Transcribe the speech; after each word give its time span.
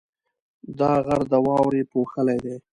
دا 0.79 0.91
غر 1.05 1.21
د 1.31 1.33
واورو 1.45 1.89
پوښلی 1.91 2.37
دی. 2.43 2.55